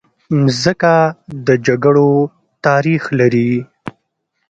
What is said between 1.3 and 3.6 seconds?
د جګړو تاریخ لري.